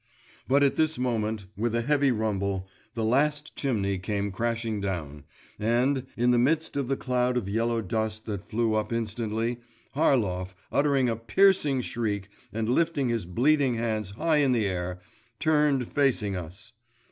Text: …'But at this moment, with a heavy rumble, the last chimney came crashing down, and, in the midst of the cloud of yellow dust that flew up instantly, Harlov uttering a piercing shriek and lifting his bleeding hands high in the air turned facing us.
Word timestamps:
…'But 0.47 0.63
at 0.63 0.77
this 0.77 0.97
moment, 0.97 1.45
with 1.55 1.75
a 1.75 1.83
heavy 1.83 2.11
rumble, 2.11 2.67
the 2.95 3.03
last 3.03 3.55
chimney 3.55 3.99
came 3.99 4.31
crashing 4.31 4.81
down, 4.81 5.25
and, 5.59 6.07
in 6.17 6.31
the 6.31 6.39
midst 6.39 6.75
of 6.75 6.87
the 6.87 6.97
cloud 6.97 7.37
of 7.37 7.47
yellow 7.47 7.83
dust 7.83 8.25
that 8.25 8.49
flew 8.49 8.73
up 8.73 8.91
instantly, 8.91 9.59
Harlov 9.93 10.55
uttering 10.71 11.07
a 11.07 11.15
piercing 11.15 11.81
shriek 11.81 12.29
and 12.51 12.67
lifting 12.67 13.09
his 13.09 13.27
bleeding 13.27 13.75
hands 13.75 14.09
high 14.09 14.37
in 14.37 14.53
the 14.53 14.65
air 14.65 15.01
turned 15.39 15.87
facing 15.93 16.35
us. 16.35 16.73